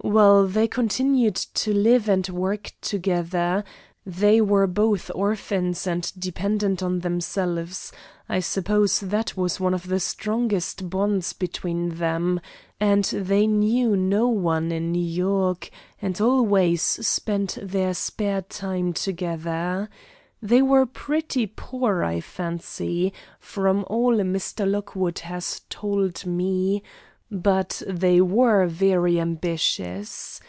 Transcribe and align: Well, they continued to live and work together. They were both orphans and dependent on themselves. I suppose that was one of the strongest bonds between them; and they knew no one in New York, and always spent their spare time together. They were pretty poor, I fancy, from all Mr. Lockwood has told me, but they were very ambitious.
Well, 0.00 0.46
they 0.46 0.68
continued 0.68 1.34
to 1.34 1.74
live 1.74 2.08
and 2.08 2.26
work 2.28 2.72
together. 2.80 3.64
They 4.06 4.40
were 4.40 4.68
both 4.68 5.10
orphans 5.12 5.88
and 5.88 6.10
dependent 6.16 6.84
on 6.84 7.00
themselves. 7.00 7.92
I 8.28 8.38
suppose 8.38 9.00
that 9.00 9.36
was 9.36 9.58
one 9.58 9.74
of 9.74 9.88
the 9.88 9.98
strongest 10.00 10.88
bonds 10.88 11.32
between 11.32 11.96
them; 11.96 12.40
and 12.78 13.04
they 13.04 13.48
knew 13.48 13.96
no 13.96 14.28
one 14.28 14.70
in 14.70 14.92
New 14.92 15.00
York, 15.04 15.68
and 16.00 16.18
always 16.20 16.80
spent 16.80 17.58
their 17.60 17.92
spare 17.92 18.42
time 18.42 18.92
together. 18.92 19.90
They 20.40 20.62
were 20.62 20.86
pretty 20.86 21.46
poor, 21.48 22.04
I 22.04 22.20
fancy, 22.20 23.12
from 23.40 23.84
all 23.88 24.14
Mr. 24.14 24.66
Lockwood 24.70 25.18
has 25.18 25.62
told 25.68 26.24
me, 26.24 26.84
but 27.30 27.82
they 27.86 28.22
were 28.22 28.66
very 28.66 29.20
ambitious. 29.20 30.40